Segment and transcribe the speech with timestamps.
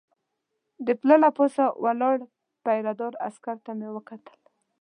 [0.85, 2.17] د پله له پاسه ولاړ
[2.63, 4.37] پیره دار عسکر ته مې وکتل.